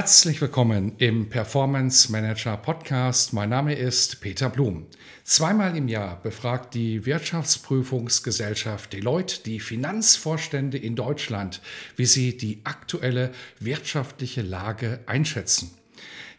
[0.00, 3.34] Herzlich willkommen im Performance Manager Podcast.
[3.34, 4.86] Mein Name ist Peter Blum.
[5.24, 11.60] Zweimal im Jahr befragt die Wirtschaftsprüfungsgesellschaft Deloitte die Finanzvorstände in Deutschland,
[11.96, 15.70] wie sie die aktuelle wirtschaftliche Lage einschätzen.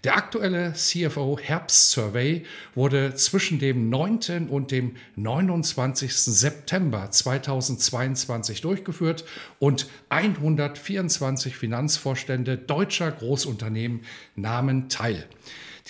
[0.04, 4.48] Der aktuelle CFO Herbst Survey wurde zwischen dem 9.
[4.50, 6.12] und dem 29.
[6.12, 9.26] September 2022 durchgeführt
[9.60, 14.02] und 124 Finanzvorstände deutscher Großunternehmen
[14.36, 15.28] nahmen teil.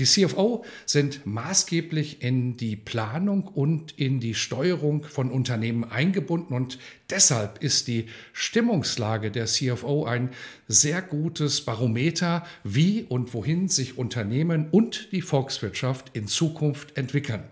[0.02, 6.80] Die CFO sind maßgeblich in die Planung und in die Steuerung von Unternehmen eingebunden und
[7.12, 10.32] deshalb ist die Stimmungslage der CFO ein
[10.68, 17.44] sehr gutes Barometer, wie und wohin sich Unternehmen und die Volkswirtschaft in Zukunft entwickeln.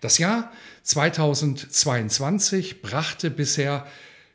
[0.00, 0.50] Das Jahr
[0.82, 3.86] 2022 brachte bisher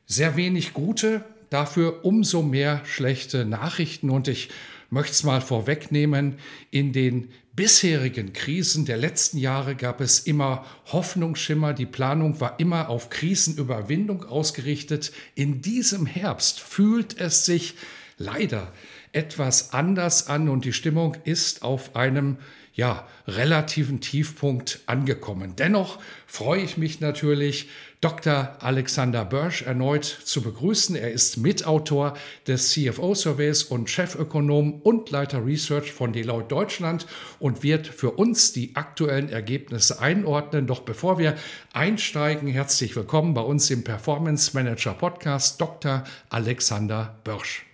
[0.05, 4.49] sehr wenig gute, dafür umso mehr schlechte Nachrichten und ich
[4.91, 6.35] möchte es mal vorwegnehmen,
[6.69, 12.89] in den bisherigen Krisen der letzten Jahre gab es immer Hoffnungsschimmer, die Planung war immer
[12.89, 15.11] auf Krisenüberwindung ausgerichtet.
[15.33, 17.75] In diesem Herbst fühlt es sich
[18.17, 18.71] leider
[19.13, 22.37] etwas anders an und die Stimmung ist auf einem
[22.73, 25.55] ja, relativen Tiefpunkt angekommen.
[25.57, 27.69] Dennoch freue ich mich natürlich,
[27.99, 28.55] Dr.
[28.59, 30.95] Alexander Börsch erneut zu begrüßen.
[30.95, 32.15] Er ist Mitautor
[32.47, 37.05] des CFO-Surveys und Chefökonom und Leiter Research von Deloitte Deutschland
[37.39, 40.65] und wird für uns die aktuellen Ergebnisse einordnen.
[40.65, 41.35] Doch bevor wir
[41.73, 46.03] einsteigen, herzlich willkommen bei uns im Performance Manager Podcast, Dr.
[46.29, 47.65] Alexander Börsch.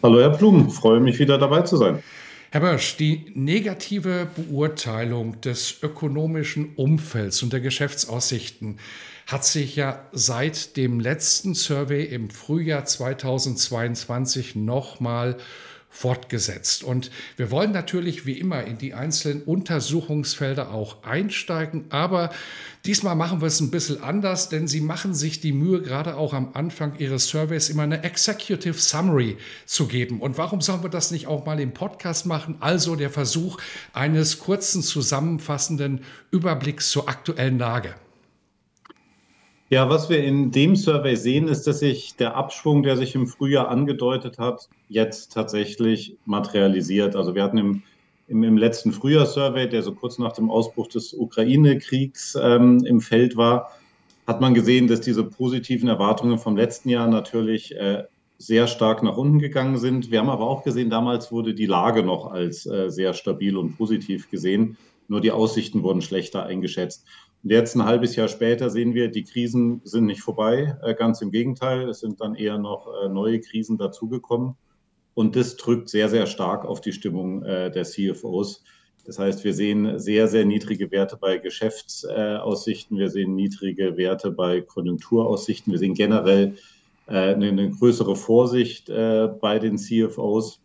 [0.00, 2.02] Hallo Herr Blum, freue mich wieder dabei zu sein.
[2.50, 8.78] Herr Börsch, die negative Beurteilung des ökonomischen Umfelds und der Geschäftsaussichten
[9.26, 15.36] hat sich ja seit dem letzten Survey im Frühjahr 2022 nochmal
[15.90, 16.84] fortgesetzt.
[16.84, 22.30] Und wir wollen natürlich wie immer in die einzelnen Untersuchungsfelder auch einsteigen, aber
[22.84, 26.34] diesmal machen wir es ein bisschen anders, denn Sie machen sich die Mühe, gerade auch
[26.34, 30.20] am Anfang Ihres Surveys immer eine Executive Summary zu geben.
[30.20, 32.56] Und warum sollen wir das nicht auch mal im Podcast machen?
[32.60, 33.58] Also der Versuch
[33.92, 37.94] eines kurzen zusammenfassenden Überblicks zur aktuellen Lage.
[39.70, 43.26] Ja, was wir in dem Survey sehen, ist, dass sich der Abschwung, der sich im
[43.26, 47.14] Frühjahr angedeutet hat, jetzt tatsächlich materialisiert.
[47.14, 47.82] Also wir hatten im,
[48.28, 53.36] im, im letzten Frühjahr-Survey, der so kurz nach dem Ausbruch des Ukraine-Kriegs ähm, im Feld
[53.36, 53.70] war,
[54.26, 58.04] hat man gesehen, dass diese positiven Erwartungen vom letzten Jahr natürlich äh,
[58.38, 60.10] sehr stark nach unten gegangen sind.
[60.10, 63.76] Wir haben aber auch gesehen, damals wurde die Lage noch als äh, sehr stabil und
[63.76, 64.78] positiv gesehen.
[65.08, 67.04] Nur die Aussichten wurden schlechter eingeschätzt.
[67.44, 70.76] Und jetzt ein halbes Jahr später sehen wir, die Krisen sind nicht vorbei.
[70.82, 74.54] Äh, ganz im Gegenteil, es sind dann eher noch äh, neue Krisen dazugekommen.
[75.14, 78.64] Und das drückt sehr, sehr stark auf die Stimmung äh, der CFOs.
[79.04, 82.98] Das heißt, wir sehen sehr, sehr niedrige Werte bei Geschäftsaussichten.
[82.98, 85.72] Wir sehen niedrige Werte bei Konjunkturaussichten.
[85.72, 86.56] Wir sehen generell
[87.06, 90.60] eine größere Vorsicht bei den CFOs.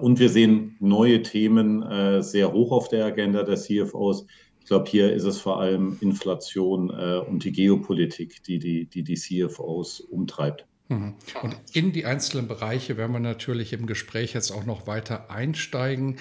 [0.00, 4.24] Und wir sehen neue Themen sehr hoch auf der Agenda der CFOs.
[4.62, 9.02] Ich glaube, hier ist es vor allem Inflation äh, und die Geopolitik, die die, die,
[9.02, 10.66] die CFOs umtreibt.
[10.88, 11.14] Mhm.
[11.42, 16.18] Und in die einzelnen Bereiche werden wir natürlich im Gespräch jetzt auch noch weiter einsteigen.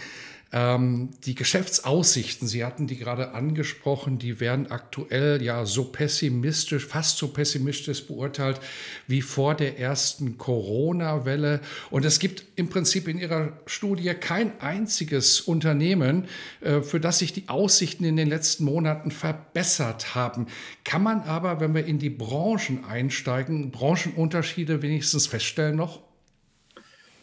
[0.54, 7.18] Ähm, die Geschäftsaussichten, Sie hatten die gerade angesprochen, die werden aktuell ja so pessimistisch, fast
[7.18, 8.60] so pessimistisch beurteilt
[9.08, 11.62] wie vor der ersten Corona-Welle.
[11.90, 16.26] Und es gibt im Prinzip in Ihrer Studie kein einziges Unternehmen,
[16.60, 20.48] äh, für das sich die Aussichten in den letzten Monaten verbessert haben.
[20.84, 26.02] Kann man aber, wenn wir in die Branchen einsteigen, Branchenunterschiede wenigstens feststellen noch?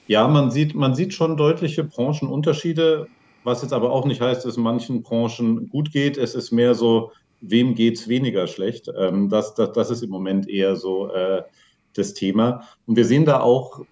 [0.07, 3.09] Ja, man sieht, man sieht schon deutliche Branchenunterschiede
[3.45, 6.17] was jetzt aber auch nicht heißt, dass es manchen Branchen gut geht.
[6.17, 8.91] Es ist mehr so, wem geht es weniger schlecht.
[8.97, 11.43] Ähm, das, das, das ist im Moment eher so äh,
[11.95, 12.65] das Thema.
[12.87, 13.85] Und wir sehen da auch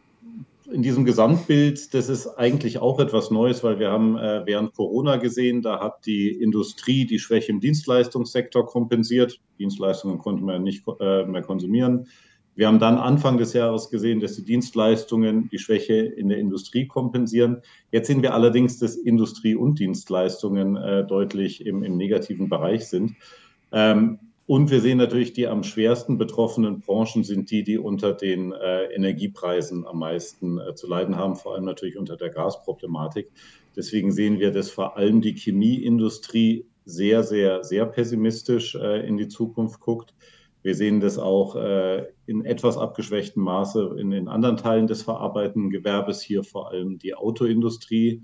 [0.70, 5.16] in diesem Gesamtbild, das ist eigentlich auch etwas Neues, weil wir haben äh, während Corona
[5.16, 9.40] gesehen, da hat die Industrie die Schwäche im Dienstleistungssektor kompensiert.
[9.58, 12.08] Dienstleistungen konnten wir nicht äh, mehr konsumieren.
[12.56, 16.86] Wir haben dann Anfang des Jahres gesehen, dass die Dienstleistungen die Schwäche in der Industrie
[16.86, 17.60] kompensieren.
[17.92, 23.14] Jetzt sehen wir allerdings, dass Industrie und Dienstleistungen äh, deutlich im, im, negativen Bereich sind.
[23.72, 28.52] Ähm, und wir sehen natürlich, die am schwersten betroffenen Branchen sind die, die unter den
[28.52, 33.28] äh, Energiepreisen am meisten äh, zu leiden haben, vor allem natürlich unter der Gasproblematik.
[33.76, 39.28] Deswegen sehen wir, dass vor allem die Chemieindustrie sehr, sehr, sehr pessimistisch äh, in die
[39.28, 40.14] Zukunft guckt.
[40.66, 45.70] Wir sehen das auch äh, in etwas abgeschwächtem Maße in den anderen Teilen des verarbeitenden
[45.70, 48.22] Gewerbes, hier vor allem die Autoindustrie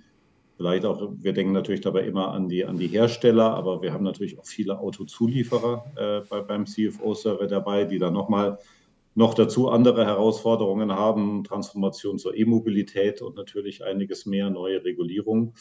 [0.62, 4.04] Vielleicht auch, wir denken natürlich dabei immer an die, an die Hersteller, aber wir haben
[4.04, 8.58] natürlich auch viele Autozulieferer äh, bei, beim CFO-Server dabei, die dann nochmal
[9.16, 15.54] noch dazu andere Herausforderungen haben, Transformation zur E-Mobilität und natürlich einiges mehr, neue Regulierungen.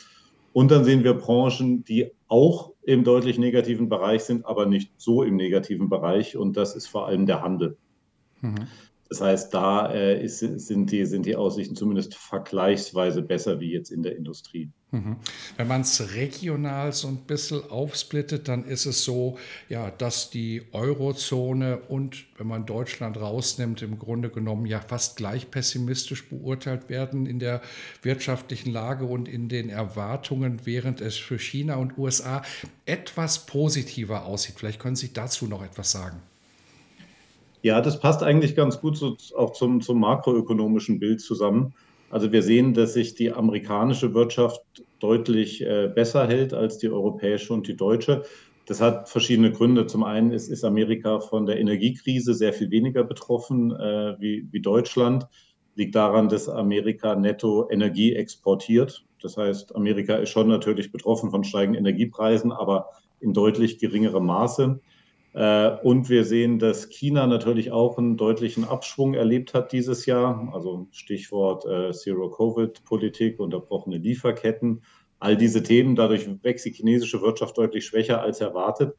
[0.53, 5.24] Und dann sehen wir Branchen, die auch im deutlich negativen Bereich sind, aber nicht so
[5.24, 6.36] im negativen Bereich.
[6.36, 7.77] Und das ist vor allem der Handel.
[8.42, 8.68] Mhm.
[9.12, 13.92] Das heißt, da äh, ist, sind, die, sind die Aussichten zumindest vergleichsweise besser wie jetzt
[13.92, 14.72] in der Industrie.
[14.92, 15.18] Mhm.
[15.58, 19.38] Wenn man es regional so ein bisschen aufsplittet, dann ist es so,
[19.68, 25.52] ja, dass die Eurozone und wenn man Deutschland rausnimmt, im Grunde genommen ja fast gleich
[25.52, 27.62] pessimistisch beurteilt werden in der
[28.04, 32.44] wirtschaftlichen Lage und in den Erwartungen, während es für China und USA
[32.86, 34.56] etwas positiver aussieht.
[34.57, 36.22] Vielleicht können Sie dazu noch etwas sagen.
[37.63, 41.74] Ja, das passt eigentlich ganz gut so, auch zum, zum makroökonomischen Bild zusammen.
[42.10, 44.62] Also wir sehen, dass sich die amerikanische Wirtschaft
[45.00, 48.24] deutlich äh, besser hält als die europäische und die deutsche.
[48.66, 49.86] Das hat verschiedene Gründe.
[49.86, 54.62] Zum einen ist, ist Amerika von der Energiekrise sehr viel weniger betroffen äh, wie, wie
[54.62, 55.28] Deutschland.
[55.75, 59.06] Liegt daran, dass Amerika netto Energie exportiert.
[59.22, 62.88] Das heißt, Amerika ist schon natürlich betroffen von steigenden Energiepreisen, aber
[63.19, 64.80] in deutlich geringerem Maße.
[65.33, 70.51] Äh, und wir sehen, dass China natürlich auch einen deutlichen Abschwung erlebt hat dieses Jahr.
[70.54, 74.83] Also Stichwort äh, Zero-Covid-Politik, unterbrochene Lieferketten.
[75.19, 78.95] All diese Themen, dadurch wächst die chinesische Wirtschaft deutlich schwächer als erwartet,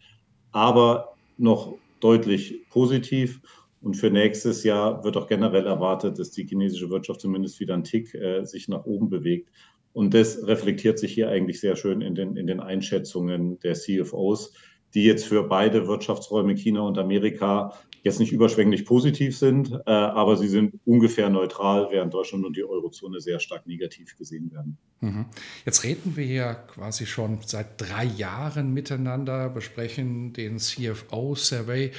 [0.52, 3.40] aber noch deutlich positiv.
[3.81, 7.84] Und für nächstes Jahr wird auch generell erwartet, dass die chinesische Wirtschaft zumindest wieder einen
[7.84, 9.50] Tick äh, sich nach oben bewegt.
[9.93, 14.55] Und das reflektiert sich hier eigentlich sehr schön in den, in den Einschätzungen der CFOs
[14.94, 17.73] die jetzt für beide Wirtschaftsräume China und Amerika
[18.03, 22.65] jetzt nicht überschwänglich positiv sind, äh, aber sie sind ungefähr neutral, während Deutschland und die
[22.65, 24.77] Eurozone sehr stark negativ gesehen werden.
[25.00, 25.27] Mhm.
[25.65, 31.93] Jetzt reden wir hier quasi schon seit drei Jahren miteinander, besprechen den CFO-Survey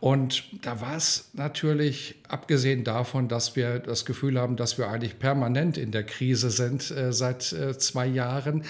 [0.00, 5.18] und da war es natürlich, abgesehen davon, dass wir das Gefühl haben, dass wir eigentlich
[5.18, 8.64] permanent in der Krise sind äh, seit äh, zwei Jahren,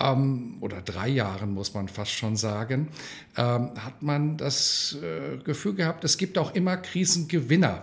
[0.00, 2.88] ähm, oder drei Jahren, muss man fast schon sagen,
[3.36, 7.82] ähm, hat man das äh, Gefühl gehabt, es gibt auch immer Krisengewinner.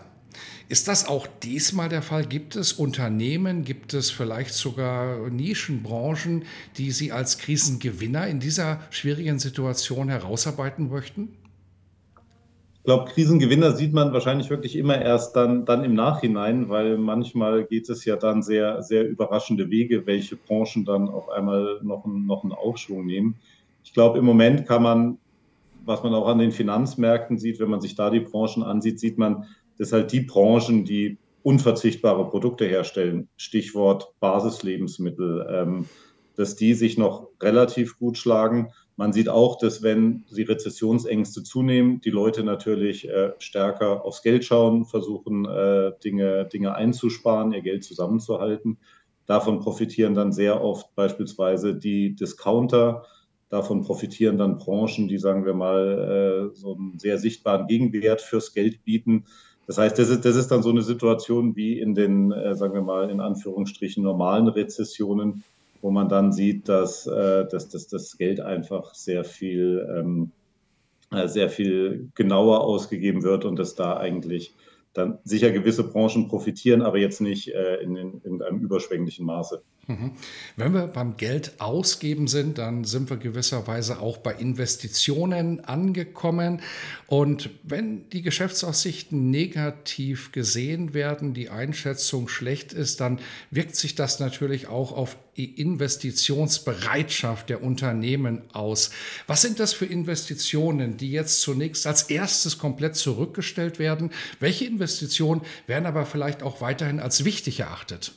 [0.69, 2.25] Ist das auch diesmal der Fall?
[2.25, 6.43] Gibt es Unternehmen, gibt es vielleicht sogar Nischenbranchen,
[6.77, 11.29] die Sie als Krisengewinner in dieser schwierigen Situation herausarbeiten möchten?
[12.87, 17.89] Glaube, Krisengewinner sieht man wahrscheinlich wirklich immer erst dann, dann im Nachhinein, weil manchmal geht
[17.89, 22.43] es ja dann sehr, sehr überraschende Wege, welche Branchen dann auf einmal noch, einen, noch
[22.43, 23.35] einen Aufschwung nehmen.
[23.83, 25.17] Ich glaube, im Moment kann man,
[25.83, 29.17] was man auch an den Finanzmärkten sieht, wenn man sich da die Branchen ansieht, sieht
[29.17, 29.43] man,
[29.77, 35.89] dass halt die Branchen, die unverzichtbare Produkte herstellen, Stichwort Basislebensmittel, ähm,
[36.37, 42.01] dass die sich noch relativ gut schlagen man sieht auch, dass wenn die Rezessionsängste zunehmen,
[42.01, 47.83] die Leute natürlich äh, stärker aufs Geld schauen, versuchen äh, Dinge, Dinge einzusparen, ihr Geld
[47.83, 48.79] zusammenzuhalten.
[49.27, 53.03] Davon profitieren dann sehr oft beispielsweise die Discounter.
[53.49, 58.51] Davon profitieren dann Branchen, die, sagen wir mal, äh, so einen sehr sichtbaren Gegenwert fürs
[58.51, 59.25] Geld bieten.
[59.67, 62.73] Das heißt, das ist, das ist dann so eine Situation wie in den, äh, sagen
[62.73, 65.43] wir mal, in Anführungsstrichen normalen Rezessionen,
[65.81, 70.31] wo man dann sieht, dass, äh, dass, dass das Geld einfach sehr viel, ähm,
[71.11, 74.53] äh, sehr viel genauer ausgegeben wird und dass da eigentlich
[74.93, 79.61] dann sicher gewisse Branchen profitieren, aber jetzt nicht äh, in, in, in einem überschwänglichen Maße.
[79.87, 80.11] Mhm.
[80.57, 86.61] Wenn wir beim Geld ausgeben sind, dann sind wir gewisserweise auch bei Investitionen angekommen.
[87.07, 94.19] Und wenn die Geschäftsaussichten negativ gesehen werden, die Einschätzung schlecht ist, dann wirkt sich das
[94.19, 98.89] natürlich auch auf die Investitionsbereitschaft der Unternehmen aus.
[99.25, 104.11] Was sind das für Investitionen, die jetzt zunächst als erstes komplett zurückgestellt werden?
[104.41, 108.11] Welche Investitionen werden aber vielleicht auch weiterhin als wichtig erachtet?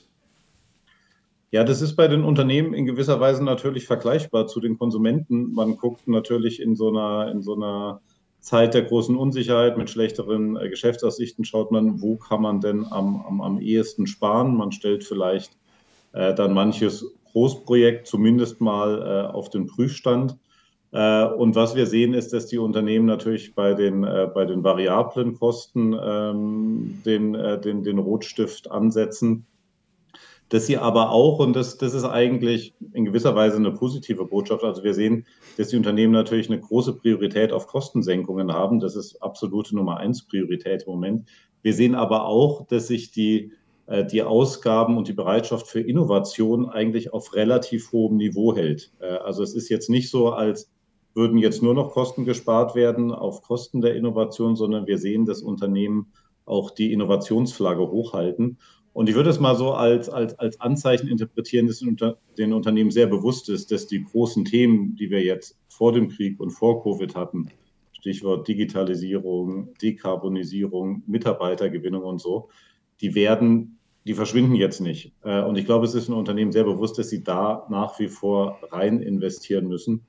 [1.53, 5.53] Ja, das ist bei den Unternehmen in gewisser Weise natürlich vergleichbar zu den Konsumenten.
[5.53, 8.01] Man guckt natürlich in so einer, in so einer
[8.39, 13.25] Zeit der großen Unsicherheit mit schlechteren äh, Geschäftsaussichten, schaut man, wo kann man denn am,
[13.27, 14.57] am, am ehesten sparen.
[14.57, 15.57] Man stellt vielleicht
[16.13, 20.37] äh, dann manches Großprojekt zumindest mal äh, auf den Prüfstand.
[20.93, 24.63] Äh, und was wir sehen, ist, dass die Unternehmen natürlich bei den, äh, bei den
[24.63, 29.47] variablen Kosten ähm, den, den, den Rotstift ansetzen
[30.51, 34.65] dass sie aber auch, und das, das ist eigentlich in gewisser Weise eine positive Botschaft,
[34.65, 35.25] also wir sehen,
[35.57, 38.81] dass die Unternehmen natürlich eine große Priorität auf Kostensenkungen haben.
[38.81, 41.29] Das ist absolute Nummer eins Priorität im Moment.
[41.63, 43.53] Wir sehen aber auch, dass sich die,
[43.87, 48.93] äh, die Ausgaben und die Bereitschaft für Innovation eigentlich auf relativ hohem Niveau hält.
[48.99, 50.69] Äh, also es ist jetzt nicht so, als
[51.15, 55.43] würden jetzt nur noch Kosten gespart werden auf Kosten der Innovation, sondern wir sehen, dass
[55.43, 56.13] Unternehmen
[56.45, 58.59] auch die Innovationsflagge hochhalten.
[58.93, 61.85] Und ich würde es mal so als, als, als Anzeichen interpretieren, dass
[62.39, 66.41] den Unternehmen sehr bewusst ist, dass die großen Themen, die wir jetzt vor dem Krieg
[66.41, 67.51] und vor Covid hatten,
[67.93, 72.49] Stichwort Digitalisierung, Dekarbonisierung, Mitarbeitergewinnung und so,
[73.01, 75.13] die werden, die verschwinden jetzt nicht.
[75.23, 78.09] Äh, und ich glaube, es ist ein Unternehmen sehr bewusst, dass sie da nach wie
[78.09, 80.07] vor rein investieren müssen,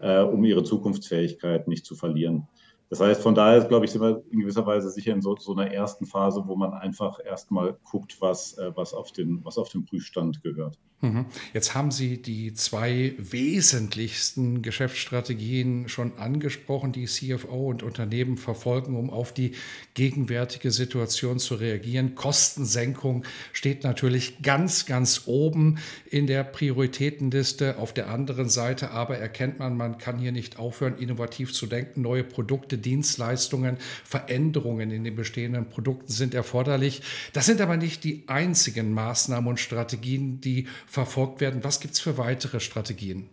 [0.00, 2.48] äh, um ihre Zukunftsfähigkeit nicht zu verlieren.
[2.94, 5.52] Das heißt, von daher, glaube ich, sind wir in gewisser Weise sicher in so, so
[5.52, 9.68] einer ersten Phase, wo man einfach erstmal guckt, was, äh, was, auf den, was auf
[9.68, 10.78] den Prüfstand gehört.
[11.04, 11.26] Mhm.
[11.52, 19.10] Jetzt haben Sie die zwei wesentlichsten Geschäftsstrategien schon angesprochen, die CFO und Unternehmen verfolgen, um
[19.10, 19.52] auf die
[19.92, 22.14] gegenwärtige Situation zu reagieren.
[22.14, 25.78] Kostensenkung steht natürlich ganz, ganz oben
[26.10, 27.78] in der Prioritätenliste.
[27.78, 32.00] Auf der anderen Seite aber erkennt man, man kann hier nicht aufhören, innovativ zu denken.
[32.00, 37.02] Neue Produkte, Dienstleistungen, Veränderungen in den bestehenden Produkten sind erforderlich.
[37.34, 41.64] Das sind aber nicht die einzigen Maßnahmen und Strategien, die verfolgt werden.
[41.64, 43.28] Was gibt es für weitere Strategien?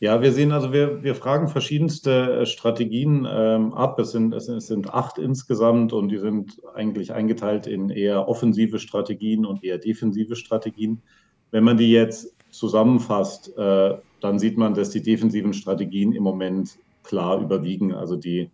[0.00, 3.98] Ja, wir sehen also, wir, wir fragen verschiedenste äh, Strategien ähm, ab.
[3.98, 9.44] Es sind, es sind acht insgesamt und die sind eigentlich eingeteilt in eher offensive Strategien
[9.44, 11.02] und eher defensive Strategien.
[11.50, 16.78] Wenn man die jetzt zusammenfasst, äh, dann sieht man, dass die defensiven Strategien im Moment
[17.02, 17.92] klar überwiegen.
[17.92, 18.50] Also die,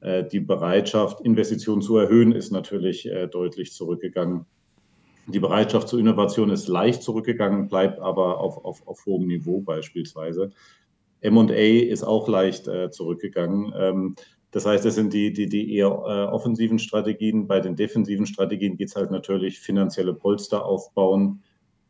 [0.00, 4.46] äh, die Bereitschaft, Investitionen zu erhöhen, ist natürlich äh, deutlich zurückgegangen.
[5.26, 10.50] Die Bereitschaft zur Innovation ist leicht zurückgegangen, bleibt aber auf, auf, auf hohem Niveau beispielsweise.
[11.22, 13.72] MA ist auch leicht äh, zurückgegangen.
[13.76, 14.16] Ähm,
[14.50, 17.46] das heißt, das sind die, die, die eher äh, offensiven Strategien.
[17.46, 21.42] Bei den defensiven Strategien geht es halt natürlich finanzielle Polster aufbauen,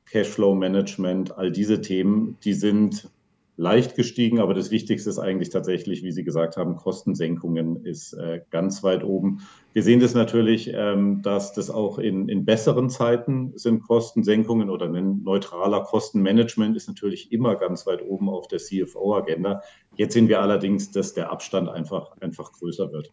[0.06, 3.10] Cashflow-Management, all diese Themen, die sind
[3.56, 8.40] leicht gestiegen, aber das Wichtigste ist eigentlich tatsächlich, wie Sie gesagt haben, Kostensenkungen ist äh,
[8.50, 9.42] ganz weit oben.
[9.72, 14.86] Wir sehen das natürlich, ähm, dass das auch in, in besseren Zeiten sind Kostensenkungen oder
[14.86, 19.62] ein neutraler Kostenmanagement ist natürlich immer ganz weit oben auf der CFO-Agenda.
[19.96, 23.12] Jetzt sehen wir allerdings, dass der Abstand einfach, einfach größer wird.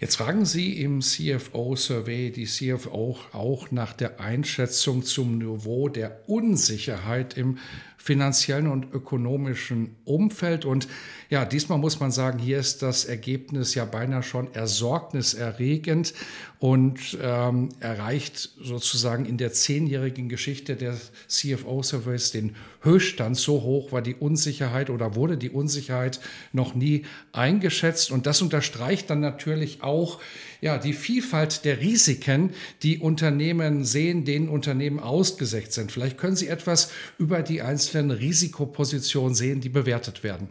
[0.00, 7.36] Jetzt fragen Sie im CFO-Survey die CFO auch nach der Einschätzung zum Niveau der Unsicherheit
[7.36, 7.58] im
[8.02, 10.64] finanziellen und ökonomischen Umfeld.
[10.64, 10.88] Und
[11.28, 16.14] ja, diesmal muss man sagen, hier ist das Ergebnis ja beinahe schon ersorgniserregend
[16.60, 20.96] und ähm, erreicht sozusagen in der zehnjährigen Geschichte der
[21.28, 23.36] CFO-Service den Höchststand.
[23.36, 26.20] So hoch war die Unsicherheit oder wurde die Unsicherheit
[26.52, 28.10] noch nie eingeschätzt.
[28.10, 30.20] Und das unterstreicht dann natürlich auch,
[30.60, 32.50] ja, die Vielfalt der Risiken,
[32.82, 35.92] die Unternehmen sehen, denen Unternehmen ausgesetzt sind.
[35.92, 40.48] Vielleicht können Sie etwas über die einzelnen Risikopositionen sehen, die bewertet werden.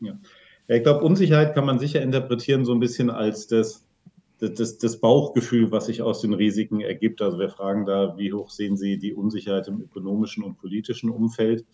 [0.00, 0.18] Ja,
[0.68, 3.84] ich glaube, Unsicherheit kann man sicher interpretieren so ein bisschen als das,
[4.38, 7.20] das, das Bauchgefühl, was sich aus den Risiken ergibt.
[7.22, 11.64] Also wir fragen da, wie hoch sehen Sie die Unsicherheit im ökonomischen und politischen Umfeld?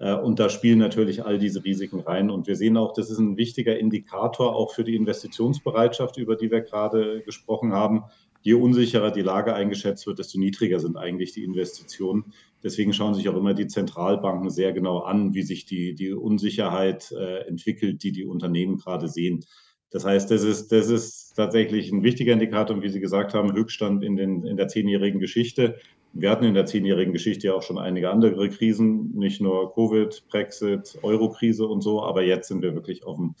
[0.00, 2.30] Äh, und da spielen natürlich all diese Risiken rein.
[2.30, 6.50] Und wir sehen auch, das ist ein wichtiger Indikator auch für die Investitionsbereitschaft, über die
[6.50, 8.04] wir gerade gesprochen haben.
[8.42, 12.32] Je unsicherer die Lage eingeschätzt wird, desto niedriger sind eigentlich die Investitionen.
[12.62, 17.12] Deswegen schauen sich auch immer die Zentralbanken sehr genau an, wie sich die, die Unsicherheit
[17.12, 19.44] äh, entwickelt, die die Unternehmen gerade sehen.
[19.90, 23.52] Das heißt, das ist, das ist tatsächlich ein wichtiger Indikator, und wie Sie gesagt haben,
[23.52, 25.76] Höchststand in, den, in der zehnjährigen Geschichte.
[26.12, 30.24] Wir hatten in der zehnjährigen Geschichte ja auch schon einige andere Krisen, nicht nur Covid,
[30.28, 33.36] Brexit, Euro-Krise und so, aber jetzt sind wir wirklich auf dem,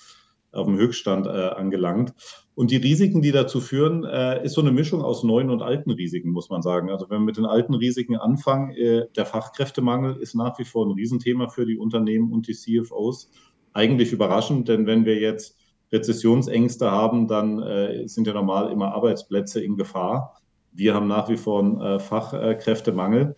[0.52, 2.14] auf dem Höchststand äh, angelangt.
[2.54, 5.90] Und die Risiken, die dazu führen, äh, ist so eine Mischung aus neuen und alten
[5.90, 6.90] Risiken, muss man sagen.
[6.90, 10.86] Also wenn wir mit den alten Risiken anfangen, äh, der Fachkräftemangel ist nach wie vor
[10.86, 13.30] ein Riesenthema für die Unternehmen und die CFOs.
[13.72, 15.56] Eigentlich überraschend, denn wenn wir jetzt
[15.92, 20.39] Rezessionsängste haben, dann äh, sind ja normal immer Arbeitsplätze in Gefahr.
[20.72, 23.36] Wir haben nach wie vor einen äh, Fachkräftemangel.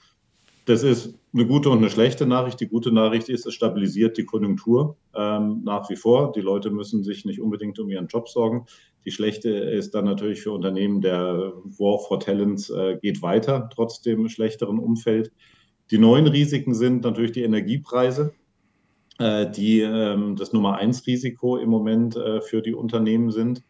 [0.64, 2.60] Das ist eine gute und eine schlechte Nachricht.
[2.60, 6.32] Die gute Nachricht ist, es stabilisiert die Konjunktur ähm, nach wie vor.
[6.32, 8.66] Die Leute müssen sich nicht unbedingt um ihren Job sorgen.
[9.04, 14.02] Die schlechte ist dann natürlich für Unternehmen, der War for Talents äh, geht weiter, trotz
[14.02, 15.32] dem schlechteren Umfeld.
[15.90, 18.32] Die neuen Risiken sind natürlich die Energiepreise,
[19.18, 23.64] äh, die ähm, das Nummer eins Risiko im Moment äh, für die Unternehmen sind.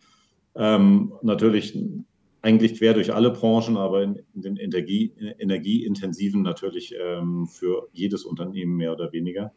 [0.54, 1.78] Ähm, natürlich
[2.42, 8.24] eigentlich quer durch alle Branchen, aber in, in den Energie, energieintensiven natürlich ähm, für jedes
[8.24, 9.52] Unternehmen mehr oder weniger.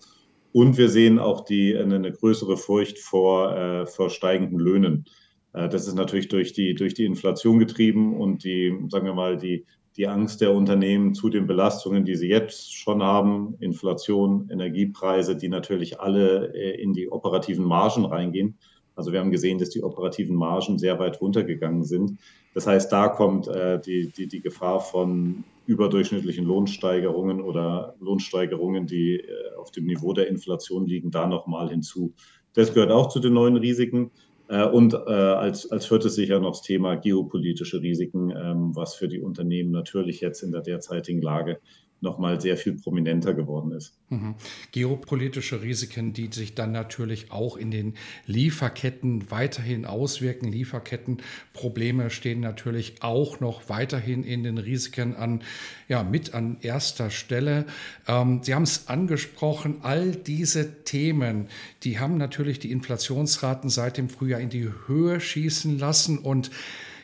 [0.54, 5.06] Und wir sehen auch die, eine, größere Furcht vor, äh, vor steigenden Löhnen.
[5.52, 9.36] Äh, das ist natürlich durch die, durch die Inflation getrieben und die, sagen wir mal,
[9.36, 9.66] die,
[9.98, 15.50] die Angst der Unternehmen zu den Belastungen, die sie jetzt schon haben, Inflation, Energiepreise, die
[15.50, 18.58] natürlich alle äh, in die operativen Margen reingehen.
[18.96, 22.18] Also wir haben gesehen, dass die operativen Margen sehr weit runtergegangen sind.
[22.54, 29.18] Das heißt, da kommt äh, die, die, die Gefahr von überdurchschnittlichen Lohnsteigerungen oder Lohnsteigerungen, die
[29.18, 32.14] äh, auf dem Niveau der Inflation liegen, da nochmal hinzu.
[32.54, 34.12] Das gehört auch zu den neuen Risiken.
[34.48, 39.08] Äh, und äh, als, als viertes sicher noch das Thema geopolitische Risiken, ähm, was für
[39.08, 41.60] die Unternehmen natürlich jetzt in der derzeitigen Lage
[42.02, 43.94] nochmal sehr viel prominenter geworden ist.
[44.10, 44.36] Mhm.
[44.72, 47.96] Geopolitische Risiken, die sich dann natürlich auch in den
[48.28, 50.52] Lieferketten weiterhin auswirken.
[50.52, 55.42] Lieferkettenprobleme stehen natürlich auch noch weiterhin in den Risiken an,
[55.88, 57.66] ja, mit an erster Stelle.
[58.08, 61.48] Ähm, Sie haben es angesprochen, all diese Themen,
[61.84, 66.52] die haben natürlich die Inflationsraten seit dem Frühjahr in die Höhe schießen lassen und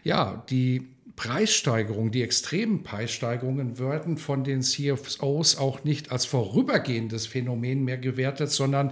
[0.03, 0.87] ja, die
[1.21, 8.49] Preissteigerungen, die extremen Preissteigerungen werden von den CFOs auch nicht als vorübergehendes Phänomen mehr gewertet,
[8.49, 8.91] sondern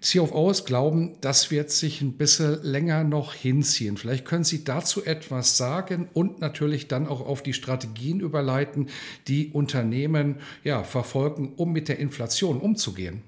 [0.00, 3.96] CFOs glauben, das wird sich ein bisschen länger noch hinziehen.
[3.96, 8.88] Vielleicht können Sie dazu etwas sagen und natürlich dann auch auf die Strategien überleiten,
[9.28, 13.22] die Unternehmen ja, verfolgen, um mit der Inflation umzugehen.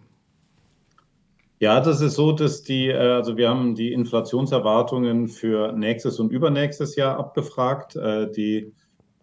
[1.61, 6.33] Ja, das ist so, dass die, äh, also wir haben die Inflationserwartungen für nächstes und
[6.33, 7.95] übernächstes Jahr abgefragt.
[7.97, 8.73] Äh, die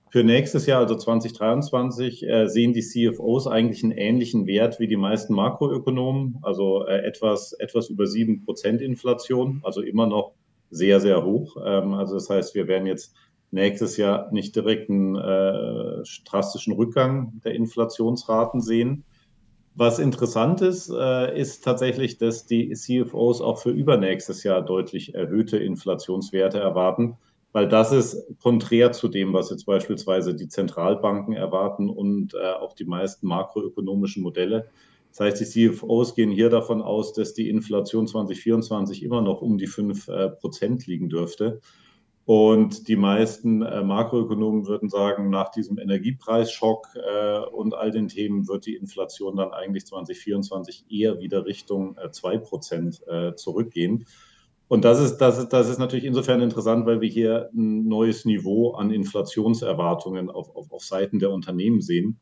[0.09, 4.97] für nächstes Jahr, also 2023, äh, sehen die CFOs eigentlich einen ähnlichen Wert wie die
[4.97, 10.33] meisten Makroökonomen, also etwas, etwas über sieben Prozent Inflation, also immer noch
[10.69, 11.57] sehr, sehr hoch.
[11.65, 13.13] Ähm, also das heißt, wir werden jetzt
[13.51, 15.15] nächstes Jahr nicht direkt einen
[16.25, 19.03] drastischen Rückgang der Inflationsraten sehen.
[19.73, 25.57] Was interessant ist, äh, ist tatsächlich, dass die CFOs auch für übernächstes Jahr deutlich erhöhte
[25.57, 27.17] Inflationswerte erwarten,
[27.53, 32.73] weil das ist konträr zu dem, was jetzt beispielsweise die Zentralbanken erwarten und äh, auch
[32.73, 34.69] die meisten makroökonomischen Modelle.
[35.11, 39.57] Das heißt, die CFOs gehen hier davon aus, dass die Inflation 2024 immer noch um
[39.57, 41.61] die 5 äh, Prozent liegen dürfte.
[42.25, 48.47] Und die meisten äh, Makroökonomen würden sagen, nach diesem Energiepreisschock äh, und all den Themen
[48.47, 54.05] wird die Inflation dann eigentlich 2024 eher wieder Richtung äh, 2% äh, zurückgehen.
[54.67, 58.23] Und das ist, das, ist, das ist natürlich insofern interessant, weil wir hier ein neues
[58.23, 62.19] Niveau an Inflationserwartungen auf, auf, auf Seiten der Unternehmen sehen.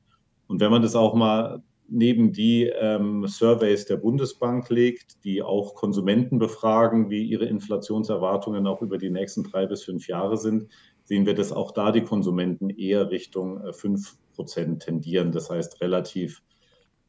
[0.48, 5.76] Und wenn man das auch mal neben die ähm, Surveys der Bundesbank legt, die auch
[5.76, 10.68] Konsumenten befragen, wie ihre Inflationserwartungen auch über die nächsten drei bis fünf Jahre sind,
[11.04, 13.72] sehen wir, dass auch da die Konsumenten eher Richtung äh,
[14.36, 15.32] Prozent tendieren.
[15.32, 16.42] Das heißt, relativ,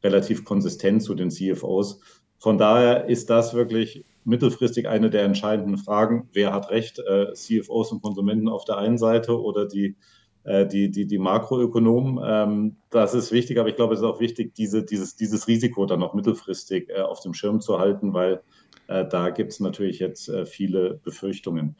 [0.03, 2.01] relativ konsistent zu den CFOs.
[2.39, 6.27] Von daher ist das wirklich mittelfristig eine der entscheidenden Fragen.
[6.33, 6.99] Wer hat recht?
[6.99, 9.95] Äh, CFOs und Konsumenten auf der einen Seite oder die
[10.45, 12.19] die, die, die Makroökonomen.
[12.23, 15.85] Ähm, das ist wichtig, aber ich glaube, es ist auch wichtig, diese, dieses, dieses Risiko
[15.85, 18.41] dann noch mittelfristig äh, auf dem Schirm zu halten, weil
[18.87, 21.75] äh, da gibt es natürlich jetzt äh, viele Befürchtungen.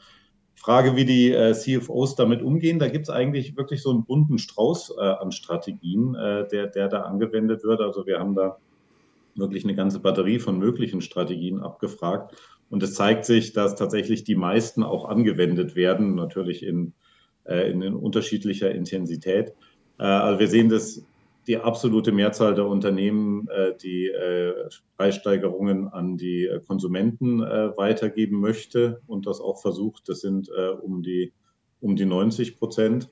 [0.55, 4.37] Frage, wie die äh, CFOs damit umgehen, da gibt es eigentlich wirklich so einen bunten
[4.37, 7.81] Strauß äh, an Strategien, der, der da angewendet wird.
[7.81, 8.57] Also wir haben da
[9.33, 12.35] wirklich eine ganze Batterie von möglichen Strategien abgefragt.
[12.69, 17.10] Und es zeigt sich, dass tatsächlich die meisten auch angewendet werden, natürlich in äh,
[17.45, 19.53] in, in unterschiedlicher Intensität.
[19.99, 21.03] Äh, also wir sehen, dass
[21.47, 24.11] die absolute Mehrzahl der Unternehmen äh, die
[24.97, 30.07] Preissteigerungen an die Konsumenten weitergeben möchte und das auch versucht.
[30.07, 30.49] Das sind
[30.81, 31.33] um die,
[31.79, 33.09] um die 90 Prozent.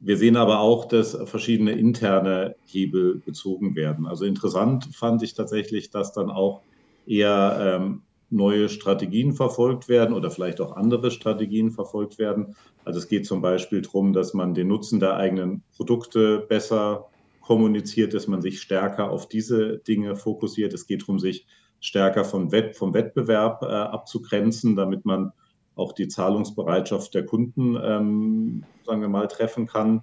[0.00, 4.06] Wir sehen aber auch, dass verschiedene interne Hebel gezogen werden.
[4.06, 6.62] Also interessant fand ich tatsächlich, dass dann auch
[7.06, 8.02] eher ähm,
[8.34, 12.56] neue Strategien verfolgt werden oder vielleicht auch andere Strategien verfolgt werden.
[12.84, 17.06] Also es geht zum Beispiel darum, dass man den Nutzen der eigenen Produkte besser
[17.40, 20.74] kommuniziert, dass man sich stärker auf diese Dinge fokussiert.
[20.74, 21.46] Es geht darum, sich
[21.80, 25.32] stärker vom, Wett, vom Wettbewerb äh, abzugrenzen, damit man
[25.76, 30.02] auch die Zahlungsbereitschaft der Kunden, ähm, sagen wir mal, treffen kann.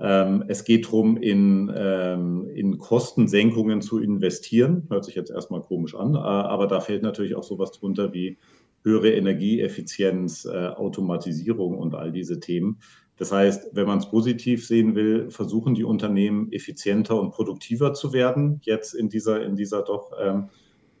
[0.00, 4.86] Ähm, es geht darum, in, ähm, in Kostensenkungen zu investieren.
[4.90, 8.38] Hört sich jetzt erstmal komisch an, äh, aber da fällt natürlich auch sowas drunter wie
[8.84, 12.78] höhere Energieeffizienz, äh, Automatisierung und all diese Themen.
[13.16, 18.12] Das heißt, wenn man es positiv sehen will, versuchen die Unternehmen effizienter und produktiver zu
[18.12, 20.50] werden, jetzt in dieser, in dieser doch ähm,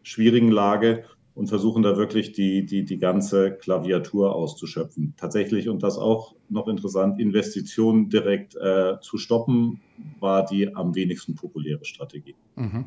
[0.02, 1.04] schwierigen Lage
[1.38, 5.14] und versuchen da wirklich die, die, die ganze Klaviatur auszuschöpfen.
[5.16, 9.80] Tatsächlich, und das auch noch interessant, Investitionen direkt äh, zu stoppen,
[10.18, 12.34] war die am wenigsten populäre Strategie.
[12.56, 12.86] Mhm.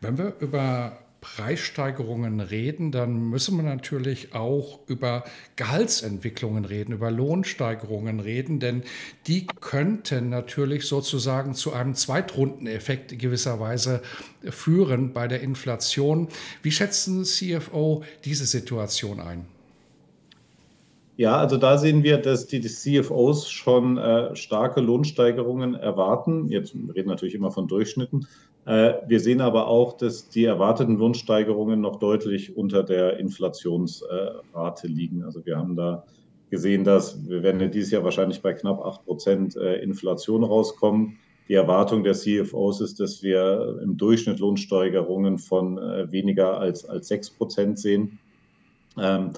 [0.00, 5.22] Wenn wir über Preissteigerungen reden, dann müssen wir natürlich auch über
[5.54, 8.82] Gehaltsentwicklungen reden, über Lohnsteigerungen reden, denn
[9.28, 14.02] die könnten natürlich sozusagen zu einem Zweitrundeneffekt gewisserweise
[14.50, 16.26] führen bei der Inflation.
[16.60, 19.46] Wie schätzen CFO diese Situation ein?
[21.16, 26.48] Ja, also da sehen wir, dass die, CFOs schon äh, starke Lohnsteigerungen erwarten.
[26.48, 28.26] Jetzt reden natürlich immer von Durchschnitten.
[28.64, 35.24] Äh, wir sehen aber auch, dass die erwarteten Lohnsteigerungen noch deutlich unter der Inflationsrate liegen.
[35.24, 36.04] Also wir haben da
[36.50, 41.18] gesehen, dass wir werden dieses Jahr wahrscheinlich bei knapp 8 Prozent äh, Inflation rauskommen.
[41.48, 47.08] Die Erwartung der CFOs ist, dass wir im Durchschnitt Lohnsteigerungen von äh, weniger als, als
[47.08, 48.18] 6 Prozent sehen.
[48.96, 49.30] Ähm,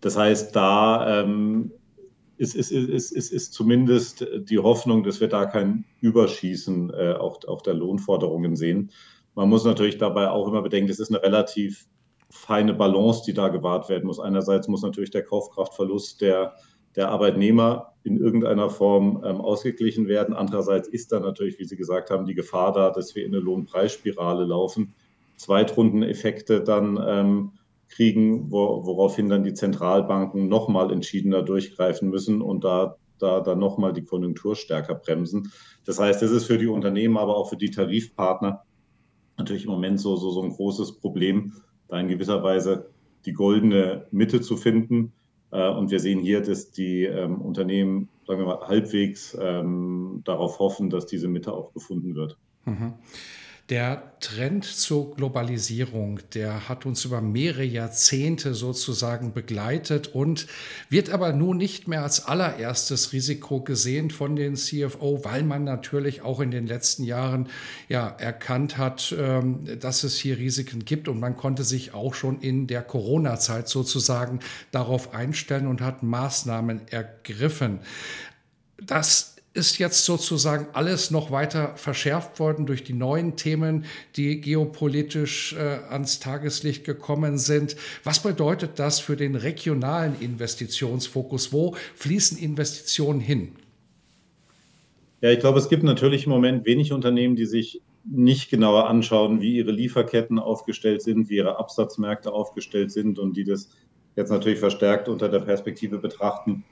[0.00, 1.72] das heißt, da ähm,
[2.38, 7.40] ist, ist, ist, ist, ist zumindest die Hoffnung, dass wir da kein Überschießen äh, auch,
[7.46, 8.90] auch der Lohnforderungen sehen.
[9.34, 11.86] Man muss natürlich dabei auch immer bedenken, es ist eine relativ
[12.30, 14.20] feine Balance, die da gewahrt werden muss.
[14.20, 16.54] Einerseits muss natürlich der Kaufkraftverlust der,
[16.96, 20.34] der Arbeitnehmer in irgendeiner Form ähm, ausgeglichen werden.
[20.34, 23.42] Andererseits ist da natürlich, wie Sie gesagt haben, die Gefahr da, dass wir in eine
[23.42, 24.94] Lohnpreisspirale laufen.
[25.36, 27.52] Zweitrundeneffekte dann ähm,
[27.88, 33.92] kriegen, wo, woraufhin dann die Zentralbanken nochmal entschiedener durchgreifen müssen und da, da dann nochmal
[33.92, 35.52] die Konjunktur stärker bremsen.
[35.84, 38.62] Das heißt, das ist für die Unternehmen, aber auch für die Tarifpartner
[39.38, 41.54] natürlich im Moment so, so, so ein großes Problem,
[41.88, 42.90] da in gewisser Weise
[43.24, 45.12] die goldene Mitte zu finden.
[45.50, 50.58] Äh, und wir sehen hier, dass die ähm, Unternehmen, sagen wir mal, halbwegs ähm, darauf
[50.58, 52.36] hoffen, dass diese Mitte auch gefunden wird.
[52.64, 52.94] Mhm.
[53.68, 60.46] Der Trend zur Globalisierung, der hat uns über mehrere Jahrzehnte sozusagen begleitet und
[60.88, 66.22] wird aber nun nicht mehr als allererstes Risiko gesehen von den CFO, weil man natürlich
[66.22, 67.50] auch in den letzten Jahren
[67.90, 72.40] ja erkannt hat, ähm, dass es hier Risiken gibt und man konnte sich auch schon
[72.40, 77.80] in der Corona-Zeit sozusagen darauf einstellen und hat Maßnahmen ergriffen.
[78.82, 83.84] Das ist jetzt sozusagen alles noch weiter verschärft worden durch die neuen Themen,
[84.16, 87.76] die geopolitisch äh, ans Tageslicht gekommen sind.
[88.04, 91.52] Was bedeutet das für den regionalen Investitionsfokus?
[91.52, 93.52] Wo fließen Investitionen hin?
[95.20, 99.40] Ja, ich glaube, es gibt natürlich im Moment wenig Unternehmen, die sich nicht genauer anschauen,
[99.40, 103.70] wie ihre Lieferketten aufgestellt sind, wie ihre Absatzmärkte aufgestellt sind und die das
[104.14, 106.64] jetzt natürlich verstärkt unter der Perspektive betrachten,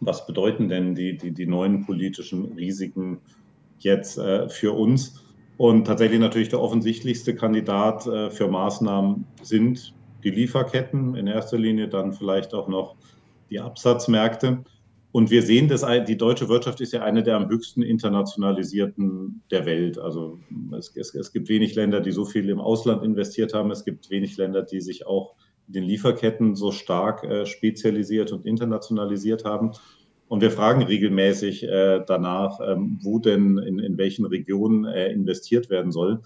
[0.00, 3.20] was bedeuten denn die, die, die neuen politischen Risiken
[3.78, 5.24] jetzt äh, für uns?
[5.56, 11.88] Und tatsächlich natürlich der offensichtlichste Kandidat äh, für Maßnahmen sind die Lieferketten in erster Linie,
[11.88, 12.96] dann vielleicht auch noch
[13.50, 14.64] die Absatzmärkte.
[15.12, 19.66] Und wir sehen, dass die deutsche Wirtschaft ist ja eine der am höchsten internationalisierten der
[19.66, 19.98] Welt.
[19.98, 20.38] Also
[20.78, 23.72] es, es, es gibt wenig Länder, die so viel im Ausland investiert haben.
[23.72, 25.34] Es gibt wenig Länder, die sich auch
[25.72, 29.72] den Lieferketten so stark äh, spezialisiert und internationalisiert haben.
[30.28, 35.70] Und wir fragen regelmäßig äh, danach, ähm, wo denn in, in welchen Regionen äh, investiert
[35.70, 36.20] werden soll.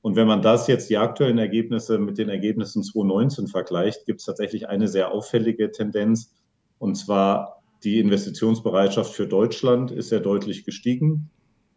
[0.00, 4.26] Und wenn man das jetzt die aktuellen Ergebnisse mit den Ergebnissen 2019 vergleicht, gibt es
[4.26, 6.34] tatsächlich eine sehr auffällige Tendenz.
[6.78, 11.30] Und zwar die Investitionsbereitschaft für Deutschland ist sehr deutlich gestiegen.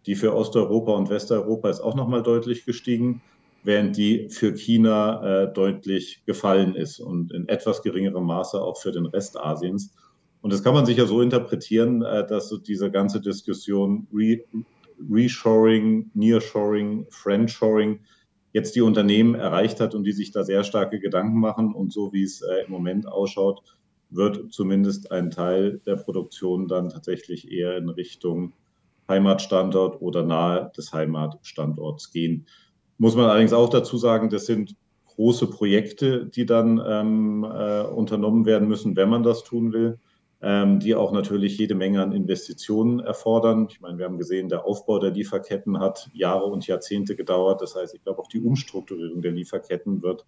[0.05, 3.21] Die für Osteuropa und Westeuropa ist auch nochmal deutlich gestiegen
[3.63, 8.91] während die für China äh, deutlich gefallen ist und in etwas geringerem Maße auch für
[8.91, 9.93] den Rest Asiens.
[10.41, 14.39] Und das kann man sicher so interpretieren, äh, dass so diese ganze Diskussion Re
[15.09, 18.01] Reshoring, Nearshoring, Friendshoring
[18.53, 21.73] jetzt die Unternehmen erreicht hat und die sich da sehr starke Gedanken machen.
[21.73, 23.63] Und so wie es äh, im Moment ausschaut,
[24.09, 28.53] wird zumindest ein Teil der Produktion dann tatsächlich eher in Richtung
[29.07, 32.45] Heimatstandort oder nahe des Heimatstandorts gehen.
[33.01, 34.75] Muss man allerdings auch dazu sagen, das sind
[35.07, 39.97] große Projekte, die dann ähm, äh, unternommen werden müssen, wenn man das tun will,
[40.39, 43.65] ähm, die auch natürlich jede Menge an Investitionen erfordern.
[43.71, 47.63] Ich meine, wir haben gesehen, der Aufbau der Lieferketten hat Jahre und Jahrzehnte gedauert.
[47.63, 50.27] Das heißt, ich glaube, auch die Umstrukturierung der Lieferketten wird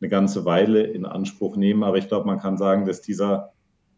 [0.00, 1.82] eine ganze Weile in Anspruch nehmen.
[1.82, 3.52] Aber ich glaube, man kann sagen, dass dieser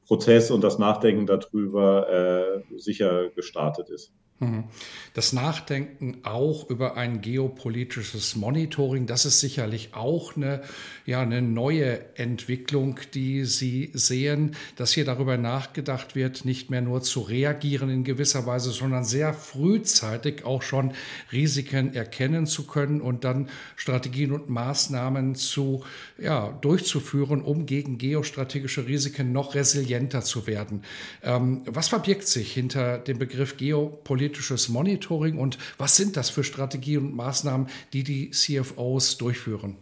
[0.07, 4.15] Prozess und das Nachdenken darüber äh, sicher gestartet ist.
[4.41, 4.65] Mhm.
[5.13, 10.63] Das Nachdenken auch über ein geopolitisches Monitoring, das ist sicherlich auch eine,
[11.07, 17.03] ja, eine neue Entwicklung, die Sie sehen, dass hier darüber nachgedacht wird, nicht mehr nur
[17.03, 20.95] zu reagieren in gewisser Weise, sondern sehr frühzeitig auch schon
[21.31, 25.85] Risiken erkennen zu können und dann Strategien und Maßnahmen zu,
[26.19, 30.83] ja, durchzuführen, um gegen geostrategische Risiken noch resilienter zu werden.
[31.23, 34.24] Ähm, was verbirgt sich hinter dem Begriff Geopolitik?
[34.25, 39.77] Politisches Monitoring und was sind das für Strategien und Maßnahmen, die die CFOs durchführen?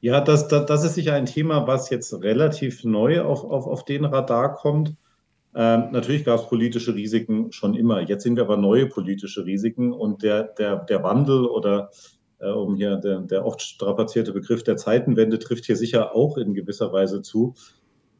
[0.00, 3.84] Ja, das, das, das ist sicher ein Thema, was jetzt relativ neu auf, auf, auf
[3.84, 4.94] den Radar kommt.
[5.54, 8.00] Ähm, natürlich gab es politische Risiken schon immer.
[8.00, 11.90] Jetzt sind wir aber neue politische Risiken und der, der, der Wandel oder
[12.40, 16.52] äh, um hier der, der oft strapazierte Begriff der Zeitenwende trifft hier sicher auch in
[16.52, 17.54] gewisser Weise zu.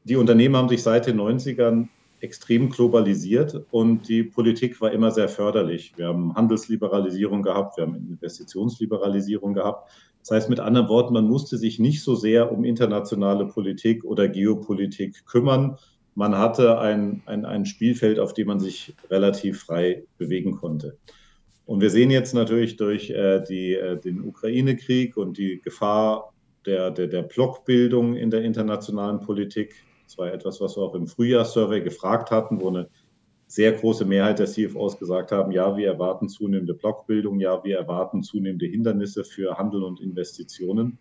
[0.05, 1.89] Die Unternehmen haben sich seit den 90ern
[2.21, 5.93] extrem globalisiert und die Politik war immer sehr förderlich.
[5.97, 9.91] Wir haben Handelsliberalisierung gehabt, wir haben Investitionsliberalisierung gehabt.
[10.21, 14.29] Das heißt mit anderen Worten, man musste sich nicht so sehr um internationale Politik oder
[14.29, 15.77] Geopolitik kümmern.
[16.15, 20.97] Man hatte ein, ein, ein Spielfeld, auf dem man sich relativ frei bewegen konnte.
[21.67, 26.33] Und wir sehen jetzt natürlich durch äh, die, äh, den Ukraine-Krieg und die Gefahr
[26.65, 29.75] der, der, der Blockbildung in der internationalen Politik,
[30.07, 32.89] das war etwas, was wir auch im Frühjahrssurvey gefragt hatten, wo eine
[33.49, 38.23] sehr große Mehrheit der CFOs gesagt haben, ja, wir erwarten zunehmende Blockbildung, ja, wir erwarten
[38.23, 40.99] zunehmende Hindernisse für Handel und Investitionen.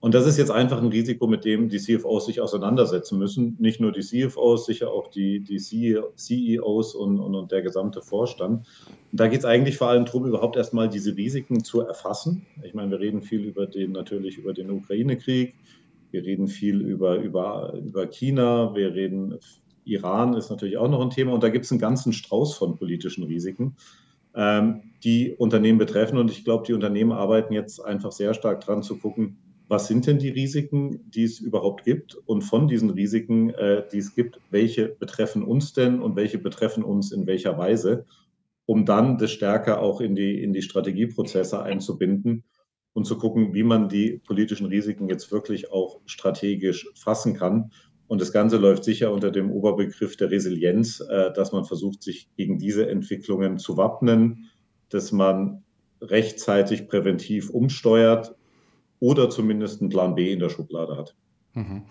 [0.00, 3.56] Und das ist jetzt einfach ein Risiko, mit dem die CFOs sich auseinandersetzen müssen.
[3.58, 8.66] Nicht nur die CFOs, sicher auch die, die CEOs und, und, und der gesamte Vorstand.
[9.12, 12.44] Und da geht es eigentlich vor allem darum, überhaupt erstmal diese Risiken zu erfassen.
[12.62, 15.54] Ich meine, wir reden viel über den, natürlich über den Ukraine-Krieg,
[16.14, 19.36] wir reden viel über, über, über China, wir reden,
[19.84, 22.76] Iran ist natürlich auch noch ein Thema und da gibt es einen ganzen Strauß von
[22.76, 23.74] politischen Risiken,
[24.36, 26.16] ähm, die Unternehmen betreffen.
[26.16, 30.06] Und ich glaube, die Unternehmen arbeiten jetzt einfach sehr stark dran zu gucken, was sind
[30.06, 32.14] denn die Risiken, die es überhaupt gibt?
[32.26, 36.84] Und von diesen Risiken, äh, die es gibt, welche betreffen uns denn und welche betreffen
[36.84, 38.04] uns in welcher Weise,
[38.66, 42.44] um dann das stärker auch in die, in die Strategieprozesse einzubinden
[42.94, 47.72] und zu gucken, wie man die politischen Risiken jetzt wirklich auch strategisch fassen kann.
[48.06, 52.28] Und das Ganze läuft sicher unter dem Oberbegriff der Resilienz, äh, dass man versucht, sich
[52.36, 54.50] gegen diese Entwicklungen zu wappnen,
[54.88, 55.64] dass man
[56.00, 58.34] rechtzeitig präventiv umsteuert
[59.00, 61.16] oder zumindest einen Plan B in der Schublade hat.
[61.54, 61.82] Mhm.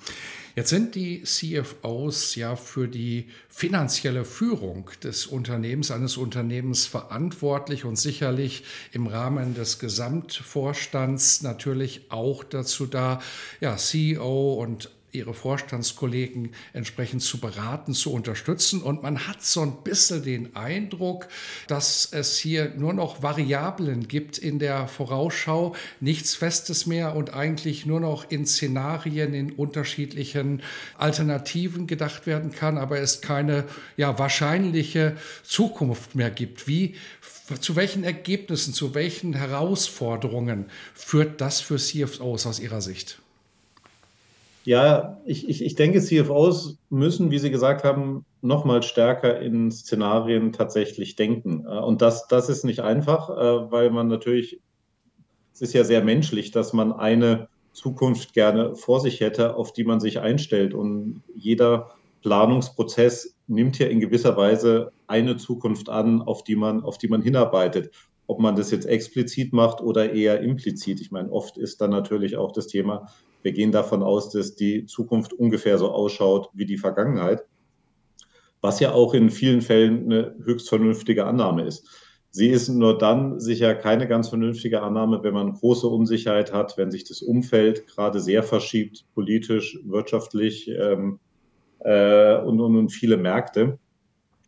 [0.55, 7.97] Jetzt sind die CFOs ja für die finanzielle Führung des Unternehmens, eines Unternehmens verantwortlich und
[7.97, 13.19] sicherlich im Rahmen des Gesamtvorstands natürlich auch dazu da,
[13.61, 18.81] ja, CEO und ihre Vorstandskollegen entsprechend zu beraten, zu unterstützen.
[18.81, 21.27] Und man hat so ein bisschen den Eindruck,
[21.67, 27.85] dass es hier nur noch Variablen gibt in der Vorausschau, nichts Festes mehr und eigentlich
[27.85, 30.63] nur noch in Szenarien, in unterschiedlichen
[30.97, 33.65] Alternativen gedacht werden kann, aber es keine
[33.97, 36.67] ja, wahrscheinliche Zukunft mehr gibt.
[36.67, 36.95] Wie
[37.59, 43.22] zu welchen Ergebnissen, zu welchen Herausforderungen führt das für CFOs aus Ihrer Sicht?
[44.65, 49.71] Ja, ich, ich, ich denke, CFOs müssen, wie Sie gesagt haben, noch mal stärker in
[49.71, 51.65] Szenarien tatsächlich denken.
[51.65, 54.61] Äh, und das, das ist nicht einfach, äh, weil man natürlich,
[55.53, 59.83] es ist ja sehr menschlich, dass man eine Zukunft gerne vor sich hätte, auf die
[59.83, 60.73] man sich einstellt.
[60.73, 66.97] Und jeder Planungsprozess nimmt ja in gewisser Weise eine Zukunft an, auf die man, auf
[66.97, 67.91] die man hinarbeitet.
[68.27, 71.01] Ob man das jetzt explizit macht oder eher implizit.
[71.01, 73.09] Ich meine, oft ist dann natürlich auch das Thema,
[73.43, 77.45] wir gehen davon aus, dass die Zukunft ungefähr so ausschaut wie die Vergangenheit,
[78.61, 81.87] was ja auch in vielen Fällen eine höchst vernünftige Annahme ist.
[82.31, 86.89] Sie ist nur dann sicher keine ganz vernünftige Annahme, wenn man große Unsicherheit hat, wenn
[86.89, 91.19] sich das Umfeld gerade sehr verschiebt, politisch, wirtschaftlich ähm,
[91.79, 93.77] äh, und, und, und viele Märkte.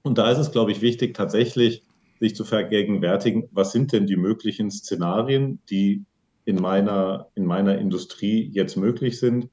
[0.02, 1.84] Und da ist es, glaube ich, wichtig, tatsächlich
[2.20, 6.06] sich zu vergegenwärtigen, was sind denn die möglichen Szenarien, die
[6.46, 9.50] in meiner, in meiner Industrie jetzt möglich sind?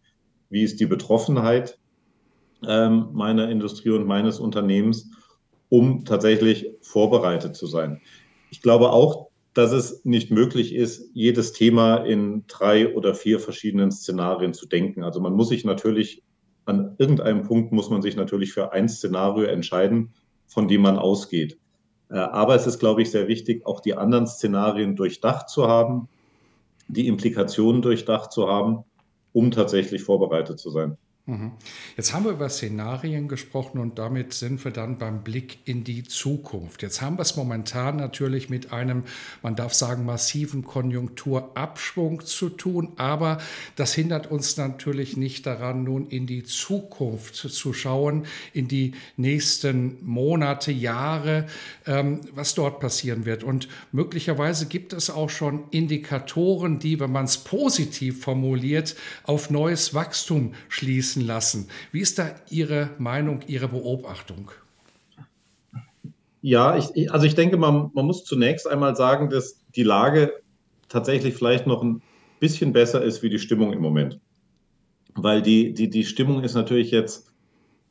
[0.50, 1.78] Wie ist die Betroffenheit
[2.66, 5.10] ähm, meiner Industrie und meines Unternehmens?
[5.72, 8.02] um tatsächlich vorbereitet zu sein.
[8.50, 13.90] Ich glaube auch, dass es nicht möglich ist, jedes Thema in drei oder vier verschiedenen
[13.90, 15.02] Szenarien zu denken.
[15.02, 16.22] Also man muss sich natürlich
[16.66, 20.12] an irgendeinem Punkt muss man sich natürlich für ein Szenario entscheiden,
[20.46, 21.56] von dem man ausgeht.
[22.10, 26.06] Äh, aber es ist, glaube ich, sehr wichtig, auch die anderen Szenarien durchdacht zu haben,
[26.92, 28.84] die Implikationen durchdacht zu haben,
[29.32, 30.98] um tatsächlich vorbereitet zu sein.
[31.32, 31.52] Mhm.
[31.96, 36.02] Jetzt haben wir über Szenarien gesprochen und damit sind wir dann beim Blick in die
[36.02, 36.82] Zukunft.
[36.82, 39.04] Jetzt haben wir es momentan natürlich mit einem,
[39.42, 43.38] man darf sagen, massiven Konjunkturabschwung zu tun, aber
[43.76, 50.04] das hindert uns natürlich nicht daran, nun in die Zukunft zu schauen, in die nächsten
[50.04, 51.46] Monate, Jahre,
[51.86, 53.42] ähm, was dort passieren wird.
[53.42, 59.94] Und möglicherweise gibt es auch schon Indikatoren, die, wenn man es positiv formuliert, auf neues
[59.94, 61.68] Wachstum schließen fließen lassen.
[61.90, 64.50] Wie ist da Ihre Meinung, Ihre Beobachtung?
[66.40, 70.32] Ja, ich, also ich denke, man, man muss zunächst einmal sagen, dass die Lage
[70.88, 72.02] tatsächlich vielleicht noch ein
[72.40, 74.18] bisschen besser ist wie die Stimmung im Moment.
[75.14, 77.30] Weil die, die, die Stimmung ist natürlich jetzt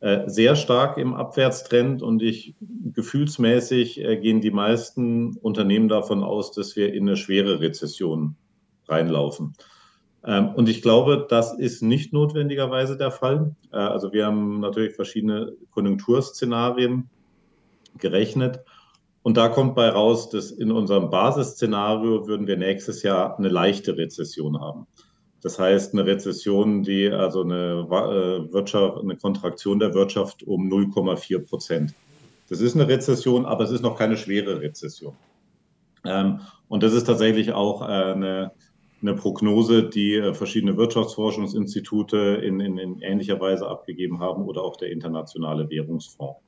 [0.02, 2.56] äh, sehr stark im Abwärtstrend und ich
[2.94, 8.36] gefühlsmäßig äh, gehen die meisten Unternehmen davon aus, dass wir in eine schwere Rezession
[8.88, 9.54] reinlaufen.
[10.26, 13.56] Ähm, und ich glaube, das ist nicht notwendigerweise der Fall.
[13.72, 17.10] Äh, also wir haben natürlich verschiedene Konjunkturszenarien
[17.98, 18.60] gerechnet.
[19.24, 23.98] Und da kommt bei raus, dass in unserem Basisszenario würden wir nächstes Jahr eine leichte
[23.98, 24.88] Rezession haben.
[25.42, 31.40] Das heißt, eine Rezession, die also eine äh, Wirtschaft, eine Kontraktion der Wirtschaft um 0,4
[31.48, 31.96] Prozent.
[32.50, 35.16] Das ist eine Rezession, aber es ist noch keine schwere Rezession.
[36.04, 38.52] Ähm, und das ist tatsächlich auch äh, eine,
[39.02, 44.78] eine Prognose, die äh, verschiedene Wirtschaftsforschungsinstitute in, in, in, ähnlicher Weise abgegeben haben oder auch
[44.78, 46.40] der Internationale Währungsfonds.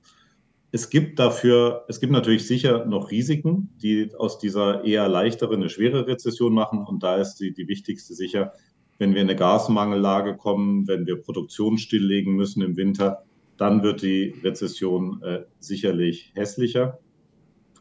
[0.72, 5.70] Es gibt dafür, es gibt natürlich sicher noch Risiken, die aus dieser eher leichteren eine
[5.70, 6.84] schwere Rezession machen.
[6.86, 8.54] Und da ist die, die wichtigste sicher,
[8.98, 13.24] wenn wir in eine Gasmangellage kommen, wenn wir Produktion stilllegen müssen im Winter,
[13.58, 17.00] dann wird die Rezession äh, sicherlich hässlicher.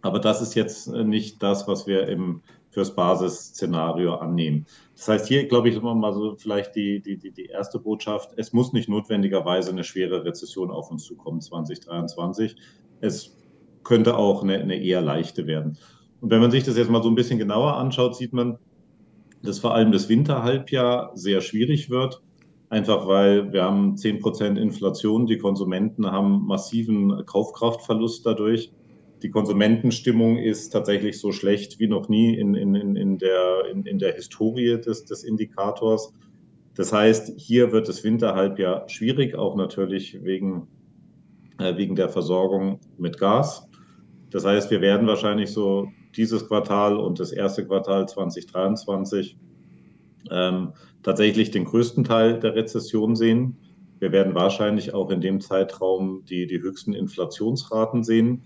[0.03, 4.67] Aber das ist jetzt äh, nicht das, was wir im fürs Basisszenario annehmen.
[4.97, 8.31] Das heißt, hier, glaube ich, immer mal so vielleicht die, die, die erste Botschaft.
[8.37, 12.57] Es muss nicht notwendigerweise eine schwere Rezession auf uns zukommen 2023.
[13.01, 13.37] Es
[13.85, 15.77] könnte auch eine, eine eher leichte werden.
[16.21, 18.59] Und wenn man sich das jetzt mal so ein bisschen genauer anschaut, sieht man,
[19.43, 22.23] dass vor allem das Winterhalbjahr sehr schwierig wird.
[22.71, 28.73] Einfach weil wir haben 10% Inflation, die Konsumenten haben massiven Kaufkraftverlust dadurch
[29.23, 33.99] die Konsumentenstimmung ist tatsächlich so schlecht wie noch nie in, in, in, der, in, in
[33.99, 36.13] der Historie des, des Indikators.
[36.75, 40.67] Das heißt, hier wird das Winterhalbjahr schwierig, auch natürlich wegen,
[41.59, 43.69] äh, wegen der Versorgung mit Gas.
[44.31, 49.37] Das heißt, wir werden wahrscheinlich so dieses Quartal und das erste Quartal 2023
[50.31, 53.59] ähm, tatsächlich den größten Teil der Rezession sehen.
[53.99, 58.43] Wir werden wahrscheinlich auch in dem Zeitraum die, die höchsten Inflationsraten sehen.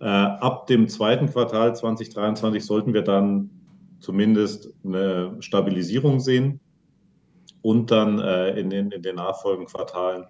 [0.00, 3.50] Äh, ab dem zweiten Quartal 2023 sollten wir dann
[3.98, 6.60] zumindest eine Stabilisierung sehen
[7.62, 10.26] und dann äh, in, den, in den nachfolgenden Quartalen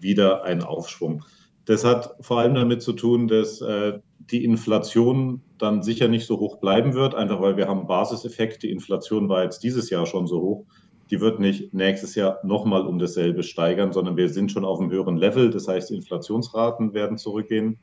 [0.00, 1.24] wieder einen Aufschwung.
[1.64, 3.98] Das hat vor allem damit zu tun, dass äh,
[4.30, 8.62] die Inflation dann sicher nicht so hoch bleiben wird, einfach weil wir haben Basiseffekt.
[8.62, 10.64] Die Inflation war jetzt dieses Jahr schon so hoch.
[11.10, 14.90] Die wird nicht nächstes Jahr nochmal um dasselbe steigern, sondern wir sind schon auf einem
[14.90, 15.50] höheren Level.
[15.50, 17.78] Das heißt, Inflationsraten werden zurückgehen.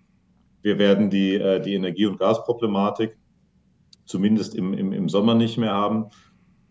[0.64, 3.16] Wir werden die, äh, die Energie- und Gasproblematik
[4.06, 6.08] zumindest im, im, im Sommer nicht mehr haben.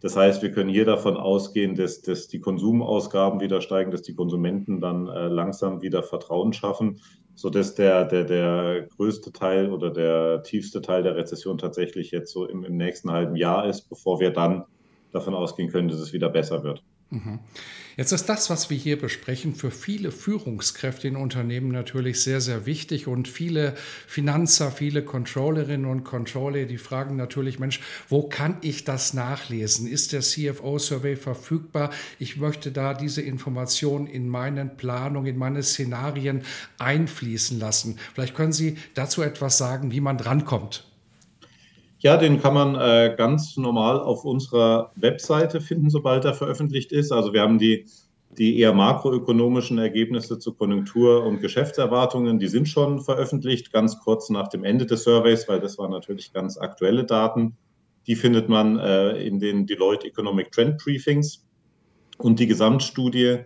[0.00, 4.14] Das heißt, wir können hier davon ausgehen, dass, dass die Konsumausgaben wieder steigen, dass die
[4.14, 7.00] Konsumenten dann äh, langsam wieder Vertrauen schaffen,
[7.34, 12.46] sodass der, der, der größte Teil oder der tiefste Teil der Rezession tatsächlich jetzt so
[12.46, 14.64] im, im nächsten halben Jahr ist, bevor wir dann
[15.12, 16.82] davon ausgehen können, dass es wieder besser wird.
[17.12, 17.40] Mhm.
[17.98, 22.64] Jetzt ist das, was wir hier besprechen, für viele Führungskräfte in Unternehmen natürlich sehr, sehr
[22.64, 23.74] wichtig und viele
[24.06, 29.86] Finanzer, viele Controllerinnen und Controller, die fragen natürlich, Mensch, wo kann ich das nachlesen?
[29.86, 31.90] Ist der CFO-Survey verfügbar?
[32.18, 36.44] Ich möchte da diese Informationen in meinen Planungen, in meine Szenarien
[36.78, 37.98] einfließen lassen.
[38.14, 40.90] Vielleicht können Sie dazu etwas sagen, wie man drankommt.
[42.02, 47.12] Ja, den kann man äh, ganz normal auf unserer Webseite finden, sobald er veröffentlicht ist.
[47.12, 47.86] Also wir haben die,
[48.36, 54.48] die eher makroökonomischen Ergebnisse zu Konjunktur- und Geschäftserwartungen, die sind schon veröffentlicht, ganz kurz nach
[54.48, 57.56] dem Ende des Surveys, weil das waren natürlich ganz aktuelle Daten.
[58.08, 61.46] Die findet man äh, in den Deloitte Economic Trend Briefings.
[62.18, 63.44] Und die Gesamtstudie,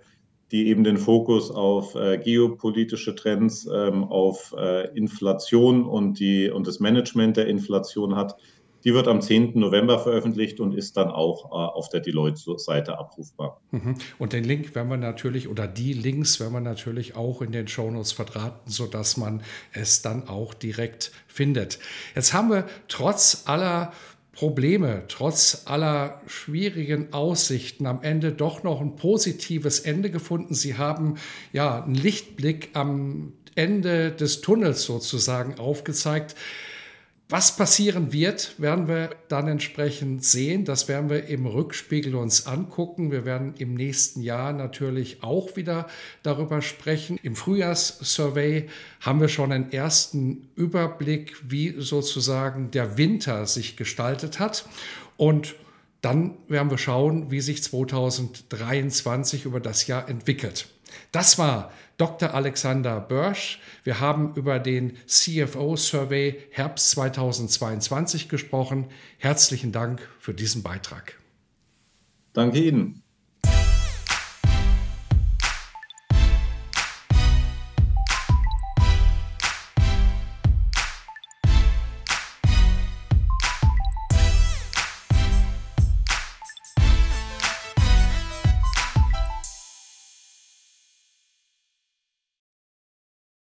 [0.53, 6.67] die eben den Fokus auf äh, geopolitische Trends, ähm, auf äh, Inflation und, die, und
[6.67, 8.37] das Management der Inflation hat.
[8.85, 9.59] Die wird am 10.
[9.59, 13.61] November veröffentlicht und ist dann auch äh, auf der Deloitte-Seite abrufbar.
[13.73, 13.97] Mhm.
[14.19, 17.67] Und den Link werden wir natürlich, oder die Links werden wir natürlich auch in den
[17.67, 19.43] Shownotes verdrahten, sodass man
[19.73, 21.81] es dann auch direkt findet.
[22.15, 23.93] Jetzt haben wir trotz aller
[24.37, 30.53] Probleme, trotz aller schwierigen Aussichten am Ende doch noch ein positives Ende gefunden.
[30.53, 31.15] Sie haben
[31.55, 36.37] ja einen Lichtblick am Ende des Tunnels sozusagen aufgezeigt.
[37.29, 40.65] Was passieren wird, werden wir dann entsprechend sehen.
[40.65, 43.11] Das werden wir im Rückspiegel uns angucken.
[43.11, 45.89] Wir werden im nächsten Jahr natürlich auch wieder
[46.23, 47.19] darüber sprechen.
[47.25, 48.69] Im Frühjahrssurvey
[49.01, 54.65] haben wir schon einen ersten Überblick, wie sozusagen der Winter sich gestaltet hat.
[55.17, 55.57] Und
[56.03, 60.69] dann werden wir schauen, wie sich 2023 über das Jahr entwickelt.
[61.13, 62.35] Das war Dr.
[62.35, 63.61] Alexander Börsch.
[63.85, 68.87] Wir haben über den CFO-Survey Herbst 2022 gesprochen.
[69.19, 71.19] Herzlichen Dank für diesen Beitrag.
[72.33, 73.03] Danke Ihnen.